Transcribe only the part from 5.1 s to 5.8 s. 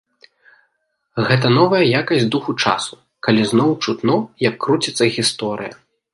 гісторыя.